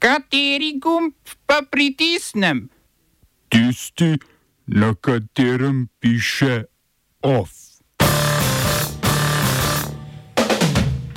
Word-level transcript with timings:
Kateri 0.00 0.78
gumb 0.80 1.12
pa 1.44 1.60
pritisnem? 1.70 2.70
Tisti, 3.52 4.16
na 4.66 4.94
katerem 4.94 5.88
piše 6.00 6.64
OF. 7.20 7.50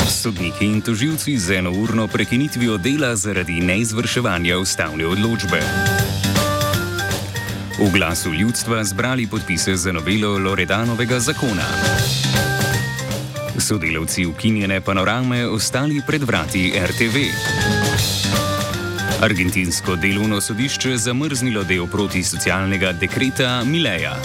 Sodniki 0.03 0.65
in 0.65 0.81
tožilci 0.81 1.37
z 1.37 1.63
enourno 1.63 2.07
prekinitvijo 2.07 2.77
dela 2.77 3.15
zaradi 3.15 3.61
neizvrševanja 3.61 4.57
ustavne 4.57 5.07
odločbe. 5.07 5.61
V 7.79 7.91
glasu 7.93 8.33
ljudstva 8.33 8.83
zbrali 8.83 9.27
podpise 9.27 9.75
za 9.75 9.91
novelo 9.91 10.37
Loredanovega 10.37 11.19
zakona. 11.19 11.67
Sodelavci 13.59 14.25
ukinjene 14.25 14.81
panorame 14.81 15.47
ostali 15.47 16.01
pred 16.07 16.23
vrati 16.23 16.73
RTV. 16.75 17.15
Argentinsko 19.23 19.95
delovno 19.95 20.41
sodišče 20.41 20.97
zamrznilo 20.97 21.61
del 21.63 21.85
protisocialnega 21.87 22.91
dekreta 22.91 23.63
Mileja. 23.63 24.17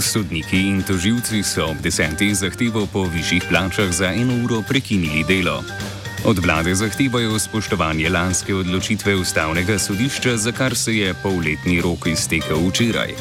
Sodniki 0.00 0.58
in 0.58 0.82
toživci 0.82 1.42
so 1.42 1.68
ob 1.70 1.78
desetih 1.82 2.34
zahtevo 2.34 2.88
po 2.92 3.04
višjih 3.06 3.44
plačah 3.50 3.92
za 3.92 4.10
eno 4.10 4.44
uro 4.44 4.62
prekinili 4.68 5.24
delo. 5.28 5.62
Od 6.28 6.38
vlade 6.44 6.74
zahtevajo 6.74 7.38
spoštovanje 7.38 8.10
lanske 8.10 8.54
odločitve 8.54 9.14
ustavnega 9.16 9.78
sodišča, 9.78 10.36
za 10.36 10.52
kar 10.52 10.76
se 10.76 10.96
je 10.96 11.14
polletni 11.22 11.80
rok 11.80 12.06
iztekel 12.06 12.68
včeraj. 12.68 13.14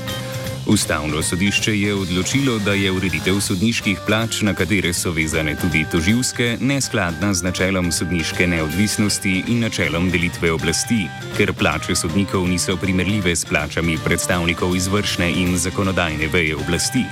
Ustavno 0.66 1.24
sodišče 1.24 1.80
je 1.80 1.94
odločilo, 1.96 2.60
da 2.60 2.74
je 2.74 2.92
ureditev 2.92 3.40
sodniških 3.40 4.00
plač, 4.08 4.42
na 4.42 4.54
katere 4.54 4.92
so 4.94 5.12
vezane 5.16 5.56
tudi 5.56 5.86
toživske, 5.92 6.58
neskladna 6.60 7.34
z 7.34 7.44
načelom 7.44 7.92
sodniške 7.92 8.48
neodvisnosti 8.48 9.44
in 9.48 9.64
načelom 9.64 10.12
delitve 10.12 10.52
oblasti, 10.52 11.06
ker 11.38 11.54
plače 11.54 11.96
sodnikov 11.96 12.44
niso 12.48 12.76
primerljive 12.78 13.36
s 13.36 13.46
plačami 13.46 13.98
predstavnikov 14.04 14.76
izvršne 14.76 15.32
in 15.32 15.58
zakonodajne 15.58 16.28
veje 16.28 16.56
oblasti. 16.56 17.08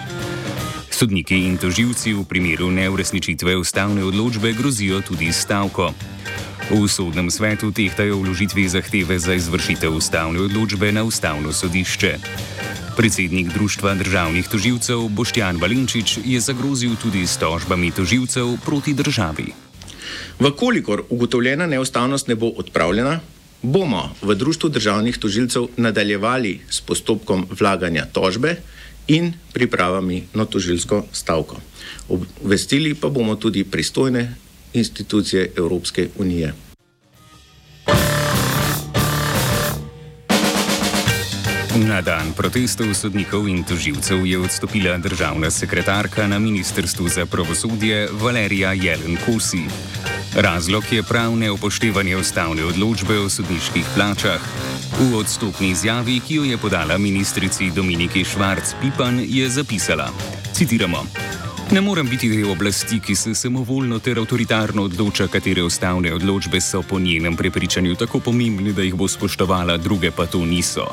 Sodniki 0.95 1.43
in 1.43 1.59
toživci 1.59 2.15
v 2.15 2.23
primeru 2.23 2.71
neuresničitve 2.71 3.59
ustavne 3.59 3.99
odločbe 3.99 4.55
grozijo 4.55 5.03
tudi 5.03 5.27
stavko. 5.27 5.91
V 6.71 6.87
sodnem 6.87 7.27
svetu 7.27 7.67
tehtajo 7.75 8.23
vložitvi 8.23 8.63
zahteve 8.71 9.19
za 9.19 9.35
izvršitev 9.35 9.91
ustavne 9.91 10.39
odločbe 10.47 10.95
na 10.95 11.03
ustavno 11.03 11.51
sodišče. 11.51 12.11
Predsednik 12.95 13.51
Društva 13.51 13.99
državnih 13.99 14.47
toživcev 14.47 15.11
Boštjan 15.11 15.59
Valenčič 15.59 16.23
je 16.23 16.39
zagrozil 16.39 16.95
tudi 16.95 17.27
s 17.27 17.35
tožbami 17.43 17.91
toživcev 17.91 18.55
proti 18.63 18.95
državi. 18.95 19.51
Vkolikor 20.39 21.03
ugotovljena 21.11 21.67
neustavnost 21.67 22.31
ne 22.31 22.39
bo 22.39 22.55
odpravljena, 22.55 23.19
bomo 23.59 24.15
v 24.23 24.31
Društvu 24.31 24.71
državnih 24.71 25.19
tožilcev 25.19 25.75
nadaljevali 25.75 26.63
s 26.71 26.79
postopkom 26.79 27.43
vlaganja 27.51 28.07
tožbe 28.15 28.55
in 29.07 29.33
pripravami 29.53 30.23
na 30.33 30.45
tožilsko 30.45 31.05
stavko. 31.11 31.61
Obvestili 32.09 32.93
pa 32.93 33.09
bomo 33.09 33.35
tudi 33.35 33.63
pristojne 33.63 34.35
institucije 34.73 35.51
Evropske 35.57 36.09
unije. 36.17 36.53
Na 41.75 42.01
dan 42.01 42.31
protestov 42.31 42.95
sodnikov 42.95 43.51
in 43.51 43.63
toživcev 43.63 44.23
je 44.25 44.39
odstopila 44.39 44.97
državna 44.97 45.51
sekretarka 45.51 46.27
na 46.27 46.39
Ministrstvu 46.39 47.07
za 47.07 47.25
pravosodje 47.25 48.07
Valerija 48.11 48.73
Jelen 48.73 49.17
Kosi. 49.25 49.67
Razlog 50.35 50.83
je 50.91 51.03
prav 51.03 51.35
neupoštevanje 51.35 52.17
ustavne 52.17 52.65
odločbe 52.65 53.19
o 53.19 53.29
sodniških 53.29 53.85
plačah. 53.95 54.41
V 54.99 55.15
odstopni 55.17 55.69
izjavi, 55.69 56.19
ki 56.27 56.35
jo 56.35 56.43
je 56.43 56.57
podala 56.57 56.97
ministrici 56.97 57.71
Dominiki 57.71 58.23
Švarc-Pipan, 58.23 59.23
je 59.27 59.49
zapisala: 59.49 60.09
Citiramo. 60.53 61.05
Ne 61.71 61.81
morem 61.81 62.09
biti 62.09 62.29
del 62.29 62.51
oblasti, 62.51 62.99
ki 62.99 63.15
se 63.15 63.35
samovoljno 63.35 63.99
ter 63.99 64.19
avtoritarno 64.19 64.83
odloča, 64.83 65.27
katere 65.27 65.63
ustavne 65.63 66.13
odločbe 66.13 66.61
so 66.61 66.81
po 66.81 66.99
njenem 66.99 67.35
prepričanju 67.35 67.95
tako 67.95 68.19
pomembne, 68.19 68.73
da 68.73 68.81
jih 68.81 68.95
bo 68.95 69.07
spoštovala, 69.07 69.77
druge 69.77 70.11
pa 70.11 70.25
to 70.25 70.45
niso. 70.45 70.91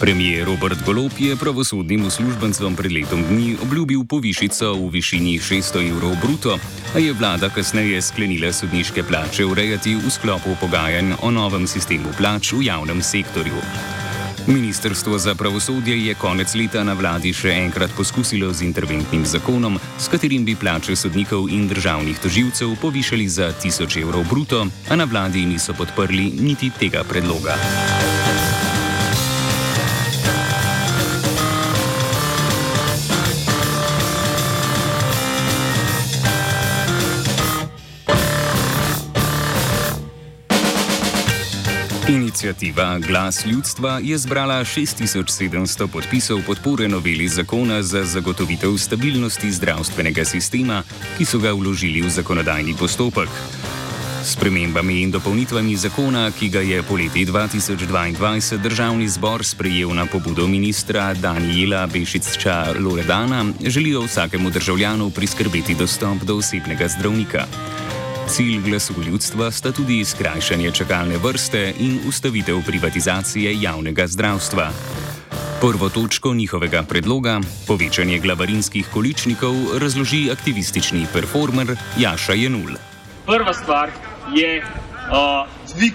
Premijer 0.00 0.44
Robert 0.44 0.84
Golop 0.84 1.12
je 1.18 1.36
pravosodnim 1.36 2.06
uslužbencem 2.06 2.76
pred 2.76 2.92
letom 2.92 3.22
dni 3.30 3.56
obljubil 3.62 4.04
povišico 4.04 4.74
v 4.74 4.90
višini 4.92 5.38
600 5.40 5.88
evrov 5.88 6.16
bruto, 6.20 6.58
a 6.94 6.98
je 6.98 7.12
vlada 7.12 7.48
kasneje 7.48 8.02
sklenila 8.02 8.52
sodniške 8.52 9.02
plače 9.02 9.44
urejati 9.44 9.94
v 9.96 10.10
sklopu 10.10 10.52
pogajanj 10.60 11.16
o 11.22 11.30
novem 11.30 11.66
sistemu 11.66 12.12
plač 12.18 12.52
v 12.52 12.68
javnem 12.68 13.02
sektorju. 13.02 13.56
Ministrstvo 14.46 15.18
za 15.18 15.34
pravosodje 15.34 16.06
je 16.06 16.14
konec 16.14 16.54
leta 16.54 16.84
na 16.84 16.92
vladi 16.92 17.32
še 17.32 17.56
enkrat 17.64 17.90
poskusilo 17.96 18.52
z 18.52 18.68
interventnim 18.68 19.24
zakonom, 19.26 19.80
s 19.98 20.12
katerim 20.12 20.44
bi 20.44 20.54
plače 20.54 20.96
sodnikov 20.96 21.48
in 21.48 21.66
državnih 21.68 22.20
toživcev 22.20 22.76
povišali 22.84 23.28
za 23.28 23.48
1000 23.64 24.02
evrov 24.04 24.28
bruto, 24.28 24.66
a 24.88 24.96
na 24.96 25.08
vladi 25.08 25.46
niso 25.48 25.74
podprli 25.74 26.30
niti 26.36 26.70
tega 26.70 27.02
predloga. 27.02 27.56
Inicijativa 42.08 42.98
Glas 42.98 43.46
ljudstva 43.46 44.00
je 44.02 44.18
zbrala 44.18 44.64
6700 44.64 45.86
podpisov 45.86 46.40
podpore 46.46 46.88
noveli 46.88 47.28
zakona 47.28 47.82
za 47.82 48.04
zagotovitev 48.04 48.76
stabilnosti 48.78 49.50
zdravstvenega 49.50 50.24
sistema, 50.24 50.82
ki 51.18 51.24
so 51.24 51.38
ga 51.38 51.52
vložili 51.52 52.02
v 52.02 52.10
zakonodajni 52.10 52.74
postopek. 52.78 53.28
S 54.24 54.36
premembami 54.36 55.02
in 55.02 55.10
dopolnitvami 55.10 55.76
zakona, 55.76 56.30
ki 56.30 56.48
ga 56.48 56.60
je 56.60 56.82
poleti 56.82 57.26
2022 57.26 58.58
državni 58.58 59.08
zbor 59.08 59.44
sprejel 59.44 59.94
na 59.94 60.06
pobudo 60.06 60.46
ministra 60.46 61.14
Daniela 61.14 61.86
Bešiča 61.86 62.74
Loredana, 62.78 63.44
želijo 63.66 64.06
vsakemu 64.06 64.50
državljanu 64.50 65.10
priskrbeti 65.10 65.74
dostop 65.74 66.22
do 66.22 66.36
osebnega 66.36 66.88
zdravnika. 66.88 67.46
Cilj 68.28 68.58
glasu 68.62 68.94
ljudstva 69.06 69.50
sta 69.50 69.70
tudi 69.72 70.04
skrajšanje 70.04 70.70
čakalne 70.70 71.18
vrste 71.22 71.74
in 71.78 72.00
ustavitev 72.08 72.58
privatizacije 72.66 73.60
javnega 73.60 74.06
zdravstva. 74.06 74.70
Prvo 75.60 75.88
točko 75.88 76.34
njihovega 76.34 76.82
predloga, 76.82 77.40
povečanje 77.66 78.18
glavarinskih 78.18 78.88
količnikov, 78.92 79.54
razloži 79.78 80.30
aktivistični 80.32 81.06
performer 81.12 81.76
Jaša 81.98 82.32
Jenul. 82.32 82.74
Prva 83.26 83.54
stvar 83.54 83.90
je 84.34 84.58
uh, 84.58 85.46
dvig 85.76 85.94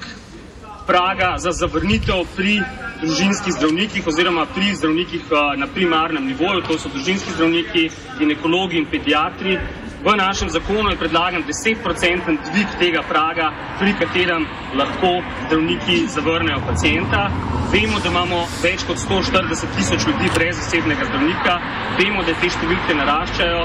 praga 0.87 1.35
za 1.37 1.51
zavrnitev 1.51 2.23
pri 2.35 2.61
družinskih 3.01 3.53
zdravnikih 3.53 4.07
oziroma 4.07 4.45
pri 4.55 4.75
zdravnikih 4.75 5.21
uh, 5.31 5.59
na 5.59 5.67
primarnem 5.67 6.25
nivoju, 6.25 6.63
to 6.67 6.79
so 6.79 6.89
družinski 6.89 7.35
zdravniki, 7.35 7.89
ginekologi 8.19 8.77
in 8.77 8.87
pediatri, 8.91 9.59
V 10.01 10.17
našem 10.17 10.49
zakonu 10.49 10.89
je 10.89 10.97
predlagan 10.97 11.43
10-procenten 11.45 12.41
dvig 12.41 12.69
tega 12.81 13.03
praga, 13.05 13.53
pri 13.77 13.93
katerem 13.93 14.47
lahko 14.73 15.21
zdravniki 15.45 16.07
zavrnejo 16.09 16.57
pacijenta. 16.65 17.29
Vemo, 17.69 17.99
da 18.01 18.09
imamo 18.09 18.39
več 18.63 18.81
kot 18.89 18.97
140 18.97 19.75
tisoč 19.77 20.07
ljudi 20.09 20.31
brez 20.33 20.57
zasebnega 20.57 21.05
zdravnika, 21.05 21.53
vemo, 21.99 22.23
da 22.25 22.33
te 22.33 22.49
številke 22.49 22.95
naraščajo. 22.97 23.61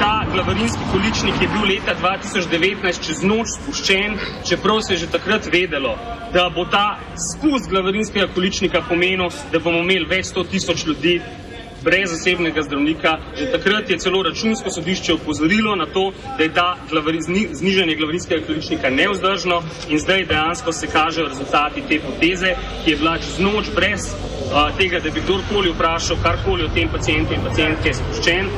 Ta 0.00 0.12
glavarinski 0.32 0.88
količnik 0.94 1.42
je 1.42 1.48
bil 1.52 1.66
leta 1.74 1.92
2019 2.00 3.04
čez 3.04 3.20
noč 3.20 3.52
spuščen, 3.58 4.16
čeprav 4.48 4.80
se 4.80 4.94
je 4.94 5.02
že 5.02 5.10
takrat 5.12 5.50
vedelo, 5.52 5.92
da 6.32 6.46
bo 6.48 6.64
ta 6.72 6.96
spust 7.20 7.68
glavarinskega 7.68 8.30
količnika 8.32 8.80
pomenil, 8.88 9.28
da 9.52 9.60
bomo 9.60 9.84
imeli 9.84 10.08
več 10.08 10.32
100 10.32 10.46
tisoč 10.54 10.86
ljudi 10.88 11.18
brez 11.88 12.10
zasebnega 12.10 12.62
zdravnika. 12.62 13.18
Že 13.38 13.50
takrat 13.52 13.90
je 13.90 13.98
celo 13.98 14.22
računsko 14.22 14.70
sodišče 14.70 15.14
upozorilo 15.14 15.76
na 15.76 15.86
to, 15.86 16.12
da 16.36 16.44
je 16.44 16.54
ta 16.54 16.76
glavari, 16.90 17.20
znižanje 17.52 17.94
glavarinskega 17.96 18.46
količnika 18.46 18.90
neuzdržno 18.90 19.62
in 19.88 19.98
zdaj 19.98 20.26
dejansko 20.26 20.72
se 20.72 20.86
kažejo 20.86 21.28
rezultati 21.28 21.84
te 21.88 22.00
poteze, 22.00 22.54
ki 22.84 22.90
je 22.90 22.96
bila 22.96 23.16
čez 23.18 23.38
noč 23.38 23.70
brez 23.76 24.12
a, 24.52 24.68
tega, 24.76 25.00
da 25.00 25.10
bi 25.10 25.24
kdorkoli 25.24 25.72
vprašal 25.72 26.20
karkoli 26.22 26.64
o 26.64 26.74
tem 26.74 26.88
pacijentu 26.92 27.34
in 27.34 27.46
pacijentke 27.48 27.94
spuščen. 27.94 28.52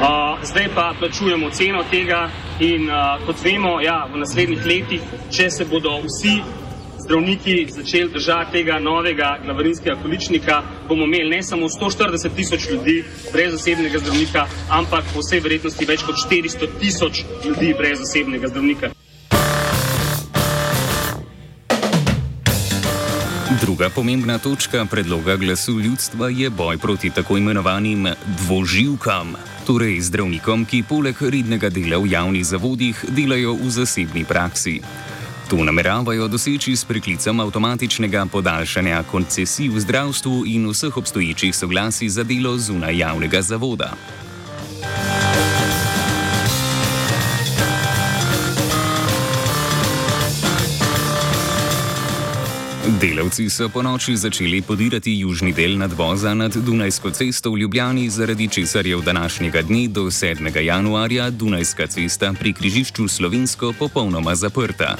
Uh, 0.00 0.38
zdaj 0.48 0.68
pa 0.74 0.94
plačujemo 0.98 1.50
ceno 1.50 1.82
tega 1.90 2.30
in 2.60 2.88
uh, 2.88 3.20
kot 3.26 3.36
vemo, 3.44 3.80
ja, 3.84 4.06
v 4.12 4.22
naslednjih 4.22 4.64
letih, 4.66 5.02
če 5.30 5.50
se 5.50 5.66
bodo 5.68 5.98
vsi 6.06 6.38
zdravniki 7.10 7.66
začeli 7.70 8.12
držati 8.12 8.52
tega 8.52 8.78
novega 8.78 9.38
glavarinskega 9.44 9.96
količnika, 10.02 10.62
bomo 10.88 11.04
imeli 11.04 11.30
ne 11.30 11.42
samo 11.42 11.66
140 11.66 12.28
tisoč 12.36 12.70
ljudi 12.70 13.04
brez 13.32 13.52
zasebnega 13.52 13.98
zdravnika, 13.98 14.46
ampak 14.70 15.04
po 15.14 15.18
vsej 15.18 15.40
verjetnosti 15.40 15.84
več 15.84 16.04
kot 16.06 16.14
400 16.30 16.68
tisoč 16.80 17.24
ljudi 17.44 17.74
brez 17.78 17.98
zasebnega 17.98 18.48
zdravnika. 18.48 18.92
Druga 23.60 23.90
pomembna 23.94 24.38
točka 24.38 24.86
predloga 24.90 25.36
glasu 25.36 25.80
ljudstva 25.80 26.28
je 26.28 26.50
boj 26.50 26.78
proti 26.78 27.10
tako 27.10 27.36
imenovanim 27.36 28.06
dvoživkam, 28.38 29.34
torej 29.66 30.00
zdravnikom, 30.00 30.64
ki 30.64 30.84
poleg 30.88 31.18
rednega 31.22 31.74
dela 31.74 31.98
v 31.98 32.14
javnih 32.14 32.46
zavodih 32.46 33.04
delajo 33.08 33.58
v 33.58 33.70
zasebni 33.70 34.24
praksi. 34.24 34.80
To 35.50 35.64
nameravajo 35.64 36.28
doseči 36.28 36.76
s 36.76 36.84
preklicem 36.84 37.40
avtomatičnega 37.40 38.26
podaljšanja 38.30 39.02
koncesij 39.10 39.68
v 39.68 39.80
zdravstvu 39.80 40.44
in 40.46 40.68
vseh 40.70 40.96
obstoječih 40.96 41.56
soglasij 41.56 42.08
za 42.08 42.22
delo 42.22 42.58
zunaj 42.58 42.98
javnega 42.98 43.42
zavoda. 43.42 43.90
Delavci 53.00 53.50
so 53.50 53.68
po 53.68 53.82
noči 53.82 54.16
začeli 54.16 54.62
podirati 54.62 55.18
južni 55.18 55.52
del 55.52 55.78
nadvoza 55.78 56.34
nad 56.34 56.56
Dunajsko 56.56 57.10
cesto 57.10 57.50
v 57.50 57.58
Ljubljani, 57.58 58.10
zaradi 58.10 58.48
česar 58.48 58.86
je 58.86 58.96
v 58.96 59.02
današnjega 59.02 59.62
dne 59.62 59.88
do 59.88 60.02
7. 60.02 60.60
januarja 60.60 61.30
Dunajska 61.30 61.86
cesta 61.86 62.32
pri 62.40 62.52
križišču 62.52 63.08
Slovensko 63.08 63.74
popolnoma 63.78 64.34
zaprta. 64.34 64.96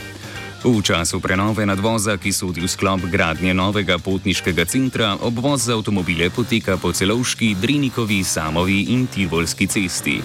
V 0.61 0.83
času 0.85 1.25
prenove 1.25 1.65
nadvoza, 1.65 2.21
ki 2.21 2.29
sodi 2.37 2.61
v 2.61 2.69
sklop 2.69 3.09
gradnje 3.09 3.57
novega 3.57 3.97
potniškega 3.97 4.69
centra, 4.69 5.17
obvoz 5.25 5.65
za 5.65 5.73
avtomobile 5.73 6.29
poteka 6.29 6.77
po 6.77 6.93
celovški, 6.93 7.57
Drenikovi, 7.57 8.21
Samovi 8.21 8.93
in 8.93 9.09
Tivolski 9.09 9.65
cesti. 9.65 10.21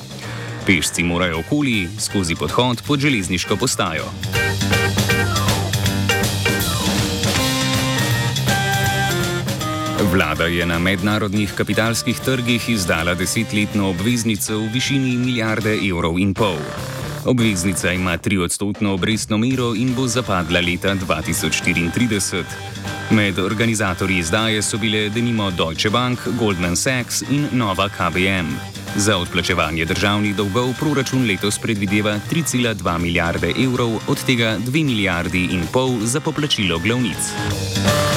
Pešci 0.68 1.08
morajo 1.08 1.40
okoli 1.40 1.88
skozi 2.00 2.36
podhod 2.36 2.84
pod 2.84 3.00
železniško 3.00 3.56
postajo. 3.56 4.12
Vlada 10.12 10.52
je 10.52 10.66
na 10.66 10.80
mednarodnih 10.80 11.54
kapitalskih 11.56 12.20
trgih 12.20 12.70
izdala 12.70 13.16
desetletno 13.16 13.90
obveznico 13.90 14.60
v 14.60 14.68
višini 14.74 15.16
milijarde 15.18 15.80
evrov 15.80 16.20
in 16.20 16.34
pol. 16.34 16.60
Obveznica 17.26 17.92
ima 17.92 18.18
triodstotno 18.18 18.94
obrestno 18.94 19.38
mero 19.38 19.74
in 19.76 19.96
bo 19.96 20.08
zapadla 20.08 20.60
leta 20.60 20.96
2034. 20.96 22.44
Med 23.10 23.40
organizatorji 23.40 24.18
izdaje 24.18 24.62
so 24.62 24.78
bile 24.78 25.10
denimo 25.10 25.52
Deutsche 25.52 25.90
Bank, 25.90 26.20
Goldman 26.40 26.76
Sachs 26.76 27.22
in 27.22 27.48
Nova 27.52 27.90
KBM. 27.90 28.54
Za 28.96 29.18
odplačevanje 29.18 29.86
državnih 29.86 30.36
dolgov 30.36 30.74
proračun 30.80 31.26
letos 31.28 31.60
predvideva 31.60 32.20
3,2 32.32 32.98
milijarde 32.98 33.54
evrov, 33.64 34.00
od 34.08 34.26
tega 34.26 34.58
2 34.58 34.86
milijardi 34.86 35.48
in 35.52 35.68
pol 35.74 35.98
za 36.02 36.20
poplačilo 36.20 36.80
glavnic. 36.80 38.15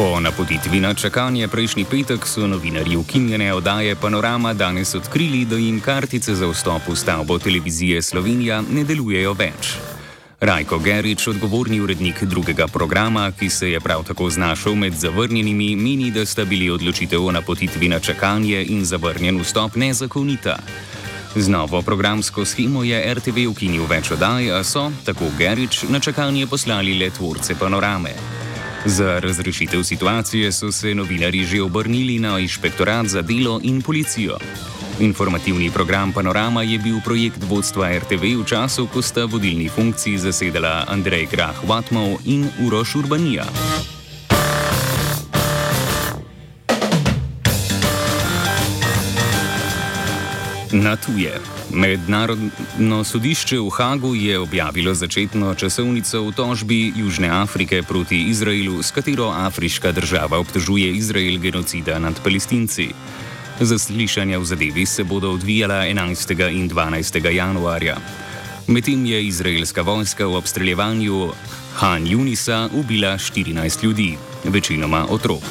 Po 0.00 0.20
napotitvi 0.20 0.80
na 0.80 0.94
čakanje 0.94 1.48
prejšnji 1.48 1.84
petek 1.84 2.24
so 2.26 2.46
novinarji 2.46 2.96
ukinjene 2.96 3.54
oddaje 3.54 3.96
Panorama 3.96 4.54
danes 4.54 4.94
odkrili, 4.94 5.44
da 5.44 5.56
jim 5.56 5.80
kartice 5.80 6.34
za 6.34 6.48
vstop 6.48 6.88
v 6.88 6.96
stavbo 6.96 7.38
televizije 7.38 8.02
Slovenija 8.02 8.62
ne 8.70 8.84
delujejo 8.84 9.34
več. 9.36 9.74
Rajko 10.40 10.78
Gerič, 10.78 11.26
odgovorni 11.28 11.80
urednik 11.80 12.24
drugega 12.24 12.66
programa, 12.66 13.28
ki 13.32 13.50
se 13.50 13.70
je 13.70 13.80
prav 13.80 14.04
tako 14.04 14.30
znašel 14.30 14.74
med 14.74 14.96
zavrnjenimi, 14.96 15.76
meni, 15.76 16.10
da 16.10 16.24
sta 16.26 16.44
bili 16.44 16.70
odločitev 16.70 17.26
o 17.26 17.32
napotitvi 17.32 17.88
na 17.88 18.00
čakanje 18.00 18.64
in 18.64 18.84
zavrnjen 18.84 19.40
vstop 19.44 19.76
nezakonita. 19.76 20.56
Z 21.36 21.48
novo 21.48 21.82
programsko 21.82 22.44
schemo 22.44 22.84
je 22.84 23.14
RTV 23.14 23.50
ukinil 23.52 23.84
več 23.84 24.16
oddaj, 24.16 24.48
a 24.50 24.64
so, 24.64 24.90
tako 25.04 25.28
Gerič, 25.38 25.84
na 25.92 26.00
čakanje 26.00 26.46
poslali 26.46 26.96
le 26.96 27.10
tvorce 27.10 27.54
panorame. 27.54 28.39
Za 28.84 29.18
razrešitev 29.18 29.82
situacije 29.82 30.52
so 30.52 30.72
se 30.72 30.94
novinari 30.94 31.44
že 31.44 31.62
obrnili 31.62 32.18
na 32.18 32.38
inšpektorat 32.38 33.06
za 33.06 33.22
delo 33.22 33.60
in 33.62 33.82
policijo. 33.82 34.36
Informativni 35.00 35.70
program 35.70 36.12
Panorama 36.12 36.62
je 36.62 36.78
bil 36.78 37.00
projekt 37.04 37.44
vodstva 37.48 37.98
RTV 37.98 38.24
v 38.40 38.44
času, 38.46 38.86
ko 38.86 39.02
sta 39.02 39.24
vodilni 39.24 39.68
funkciji 39.68 40.18
zasedala 40.18 40.84
Andrej 40.88 41.26
Grah 41.30 41.56
Vatmov 41.64 42.18
in 42.24 42.48
Uroš 42.60 42.94
Urbanija. 42.94 43.44
Na 50.72 50.96
tuje. 50.96 51.34
Mednarodno 51.70 53.04
sodišče 53.04 53.58
v 53.58 53.70
Hagu 53.74 54.14
je 54.14 54.38
objavilo 54.38 54.94
začetno 54.94 55.54
časovnico 55.54 56.22
v 56.22 56.32
tožbi 56.32 56.92
Južne 56.96 57.26
Afrike 57.26 57.82
proti 57.82 58.30
Izraelu, 58.30 58.82
s 58.82 58.94
katero 58.94 59.34
afriška 59.34 59.92
država 59.92 60.38
obtožuje 60.38 60.92
Izrael 60.94 61.38
genocida 61.42 61.98
nad 61.98 62.14
palestinci. 62.22 62.88
Zaslišanja 63.60 64.38
v 64.38 64.44
zadevi 64.44 64.86
se 64.86 65.04
bodo 65.04 65.34
odvijala 65.34 65.90
11. 65.90 66.54
in 66.54 66.70
12. 66.70 67.30
januarja. 67.34 67.96
Medtem 68.66 69.06
je 69.06 69.26
izraelska 69.26 69.82
vojska 69.82 70.26
v 70.26 70.34
obstreljevanju 70.34 71.32
Han 71.74 72.06
Junisa 72.06 72.68
ubila 72.72 73.18
14 73.18 73.82
ljudi, 73.84 74.14
večinoma 74.44 75.06
otrok. 75.10 75.42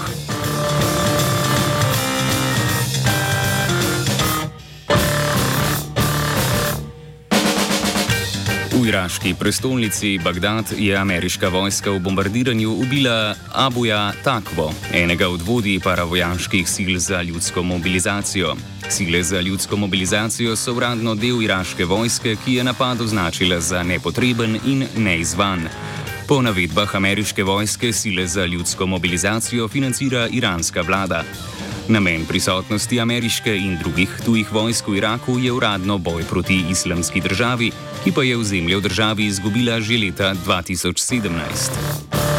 Iraški 8.89 9.33
prestolnici 9.39 10.19
Bagdad 10.23 10.65
je 10.77 10.95
ameriška 10.97 11.49
vojska 11.49 11.91
v 11.91 11.99
bombardiranju 11.99 12.71
ubila 12.71 13.35
Abuja 13.53 14.13
Takvo, 14.23 14.73
enega 14.93 15.29
od 15.29 15.41
vodij 15.41 15.79
paravojaških 15.79 16.69
sil 16.73 16.93
za 16.97 17.21
ljudsko 17.21 17.63
mobilizacijo. 17.63 18.55
Sile 18.89 19.23
za 19.23 19.41
ljudsko 19.41 19.77
mobilizacijo 19.77 20.55
so 20.55 20.73
uradno 20.73 21.15
del 21.15 21.41
iraške 21.41 21.85
vojske, 21.85 22.35
ki 22.45 22.53
je 22.53 22.63
napad 22.63 23.01
označila 23.01 23.59
za 23.59 23.83
nepotreben 23.83 24.59
in 24.65 24.87
neizvan. 24.97 25.69
Po 26.27 26.41
navedbah 26.41 26.95
ameriške 26.95 27.43
vojske 27.43 27.93
sile 27.93 28.27
za 28.27 28.45
ljudsko 28.45 28.85
mobilizacijo 28.85 29.67
financira 29.67 30.27
iranska 30.27 30.81
vlada. 30.81 31.23
Namen 31.89 32.25
prisotnosti 32.25 32.99
ameriške 33.01 33.57
in 33.57 33.77
drugih 33.77 34.09
tujih 34.25 34.51
vojsk 34.53 34.87
v 34.87 34.97
Iraku 34.97 35.39
je 35.39 35.51
uradno 35.51 35.97
boj 35.97 36.23
proti 36.29 36.63
islamski 36.69 37.21
državi, 37.21 37.71
ki 38.03 38.11
pa 38.11 38.23
je 38.23 38.37
v 38.37 38.81
državi 38.81 39.25
izgubila 39.25 39.81
že 39.81 39.97
leta 39.97 40.35
2017. 40.45 42.29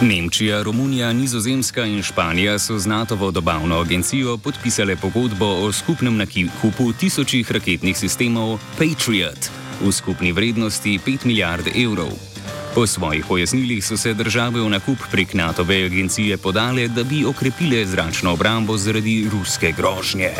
Nemčija, 0.00 0.62
Romunija, 0.62 1.12
Nizozemska 1.12 1.84
in 1.84 2.02
Španija 2.02 2.58
so 2.58 2.78
z 2.78 2.86
NATO-vo 2.86 3.30
dobavno 3.30 3.80
agencijo 3.80 4.38
podpisale 4.38 4.96
pogodbo 4.96 5.46
o 5.46 5.72
skupnem 5.72 6.16
nakupu 6.16 6.92
tisočih 6.92 7.52
raketnih 7.52 7.98
sistemov 7.98 8.58
Patriot 8.78 9.65
v 9.80 9.92
skupni 9.92 10.32
vrednosti 10.32 10.98
5 10.98 11.26
milijard 11.26 11.66
evrov. 11.76 12.12
Po 12.76 12.86
svojih 12.86 13.24
pojasnilih 13.24 13.84
so 13.84 13.96
se 13.96 14.14
države 14.14 14.60
v 14.60 14.68
nakup 14.68 14.98
prek 15.10 15.34
NATO-ve 15.34 15.84
agencije 15.86 16.36
podale, 16.36 16.88
da 16.88 17.04
bi 17.04 17.24
okrepile 17.24 17.86
zračno 17.86 18.32
obrambo 18.32 18.76
zaradi 18.76 19.28
ruske 19.32 19.72
grožnje. 19.72 20.30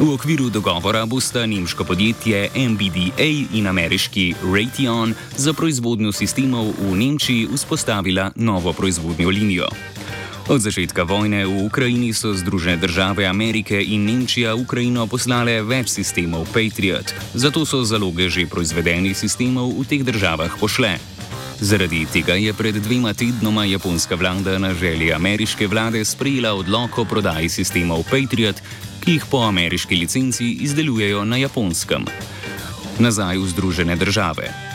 V 0.00 0.14
okviru 0.14 0.48
dogovora 0.50 1.06
bosta 1.06 1.46
nemško 1.46 1.84
podjetje 1.84 2.48
MBDA 2.56 3.28
in 3.52 3.66
ameriški 3.66 4.34
Raytheon 4.44 5.14
za 5.36 5.52
proizvodnjo 5.52 6.12
sistemov 6.12 6.72
v 6.80 6.96
Nemčiji 6.96 7.48
vzpostavila 7.54 8.30
novo 8.36 8.72
proizvodnjo 8.72 9.28
linijo. 9.28 9.68
Od 10.44 10.60
začetka 10.60 11.08
vojne 11.08 11.48
v 11.48 11.64
Ukrajini 11.64 12.12
so 12.12 12.36
Združene 12.36 12.76
države 12.76 13.24
Amerike 13.24 13.80
in 13.80 14.04
Nemčija 14.04 14.52
Ukrajino 14.52 15.08
poslale 15.08 15.64
več 15.64 15.88
sistemov 15.88 16.44
Patriot, 16.52 17.16
zato 17.32 17.64
so 17.64 17.80
zaloge 17.80 18.28
že 18.28 18.44
proizvedenih 18.44 19.16
sistemov 19.16 19.72
v 19.72 19.88
teh 19.88 20.04
državah 20.04 20.52
pošle. 20.60 21.00
Zaradi 21.64 22.04
tega 22.12 22.36
je 22.36 22.52
pred 22.52 22.76
dvema 22.76 23.16
tednoma 23.16 23.64
japonska 23.64 24.20
vlada 24.20 24.60
na 24.60 24.76
želji 24.76 25.16
ameriške 25.16 25.64
vlade 25.64 26.04
sprejela 26.04 26.52
odlok 26.52 26.98
o 27.00 27.04
prodaji 27.08 27.48
sistemov 27.48 28.04
Patriot, 28.12 28.60
ki 29.00 29.16
jih 29.16 29.24
po 29.24 29.48
ameriški 29.48 29.96
licenci 29.96 30.60
izdelujejo 30.60 31.24
na 31.24 31.40
japonskem. 31.40 32.04
Nazaj 33.00 33.40
v 33.40 33.48
Združene 33.48 33.96
države. 33.96 34.73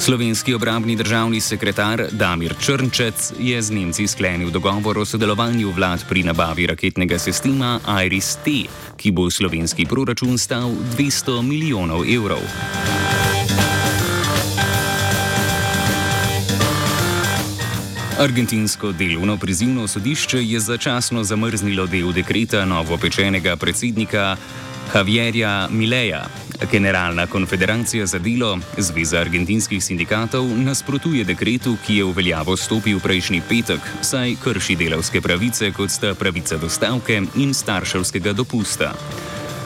Slovenski 0.00 0.54
obrambni 0.54 0.96
državni 0.96 1.40
sekretar 1.40 2.06
Damir 2.10 2.54
Črnčec 2.60 3.32
je 3.38 3.62
z 3.62 3.70
Nemci 3.70 4.06
sklenil 4.06 4.50
dogovor 4.50 4.98
o 4.98 5.04
sodelovanju 5.04 5.70
vlad 5.70 6.04
pri 6.08 6.22
nabavi 6.22 6.66
raketnega 6.66 7.18
sistema 7.18 7.80
IRIS-T, 8.04 8.50
ki 8.96 9.10
bo 9.10 9.30
slovenski 9.30 9.84
proračun 9.84 10.38
stal 10.38 10.72
200 10.96 11.42
milijonov 11.42 12.04
evrov. 12.08 12.40
Argentinsko 18.18 18.92
delovno 18.92 19.36
prizivno 19.36 19.88
sodišče 19.88 20.44
je 20.44 20.60
začasno 20.60 21.24
zamrznilo 21.24 21.86
del 21.86 22.12
dekreta 22.12 22.64
novopečenega 22.64 23.56
predsednika 23.56 24.36
Javierja 24.94 25.68
Mileja. 25.70 26.24
Generalna 26.68 27.26
konfederacija 27.26 28.06
za 28.06 28.18
delo, 28.18 28.58
Zveza 28.78 29.20
argentinskih 29.20 29.84
sindikatov, 29.84 30.44
nasprotuje 30.44 31.24
dekretu, 31.24 31.76
ki 31.86 31.96
je 31.96 32.04
v 32.04 32.12
veljavo 32.12 32.56
stopil 32.56 33.00
prejšnji 33.00 33.42
petek, 33.48 33.80
saj 34.02 34.36
krši 34.44 34.76
delavske 34.76 35.20
pravice, 35.20 35.72
kot 35.72 35.90
sta 35.90 36.14
pravica 36.14 36.56
do 36.60 36.68
stavke 36.68 37.22
in 37.36 37.54
starševskega 37.54 38.32
dopusta. 38.32 38.92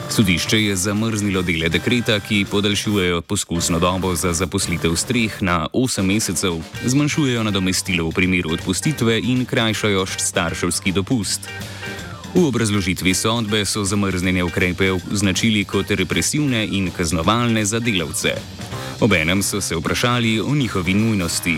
Sodišče 0.09 0.61
je 0.63 0.75
zamrznilo 0.75 1.41
dele 1.41 1.69
dekreta, 1.69 2.19
ki 2.19 2.45
podaljšujejo 2.51 3.21
poskusno 3.21 3.79
dobo 3.79 4.15
za 4.15 4.33
zaposlitev 4.33 4.95
streh 4.95 5.41
na 5.41 5.67
8 5.73 6.01
mesecev, 6.01 6.61
zmanjšujejo 6.85 7.43
nadomestilo 7.43 8.07
v 8.07 8.11
primeru 8.11 8.53
odpustitve 8.53 9.19
in 9.19 9.45
krajšajo 9.45 10.05
starševski 10.05 10.91
dopust. 10.91 11.49
V 12.35 12.43
obrazložitvi 12.43 13.13
sodbe 13.15 13.63
so 13.65 13.85
zamrznjene 13.87 14.43
ukrepe 14.43 14.91
označili 14.91 15.63
kot 15.63 15.91
represivne 15.91 16.65
in 16.67 16.91
kaznovalne 16.91 17.65
za 17.65 17.79
delavce. 17.79 18.35
Obenem 18.99 19.43
so 19.43 19.61
se 19.61 19.75
vprašali 19.75 20.41
o 20.41 20.55
njihovi 20.55 20.93
nujnosti. 20.93 21.55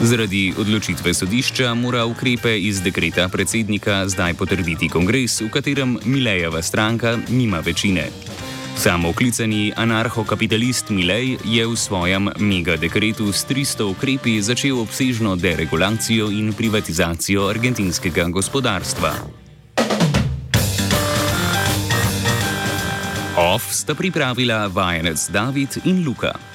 Zaradi 0.00 0.54
odločitve 0.58 1.14
sodišča 1.14 1.74
mora 1.74 2.04
ukrepe 2.04 2.60
iz 2.60 2.80
dekreta 2.80 3.28
predsednika 3.28 4.08
zdaj 4.08 4.34
potrditi 4.34 4.88
kongres, 4.88 5.40
v 5.40 5.50
katerem 5.50 5.98
Milejeva 6.04 6.62
stranka 6.62 7.18
nima 7.28 7.60
večine. 7.60 8.08
Samooklicani 8.76 9.72
anarcho-kapitalist 9.76 10.90
Milej 10.90 11.36
je 11.44 11.66
v 11.66 11.76
svojem 11.76 12.30
mega 12.38 12.76
dekretu 12.76 13.32
s 13.32 13.44
300 13.44 13.84
ukrepi 13.84 14.40
začel 14.40 14.80
obsežno 14.80 15.36
deregulacijo 15.36 16.30
in 16.30 16.52
privatizacijo 16.56 17.44
argentinskega 17.52 18.24
gospodarstva. 18.32 19.39
OF 23.40 23.72
sta 23.72 23.96
pripravila 23.96 24.68
vajenec 24.68 25.16
David 25.32 25.88
in 25.88 26.04
Luka. 26.04 26.49